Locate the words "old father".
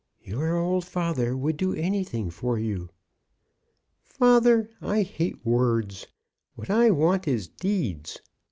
0.57-1.37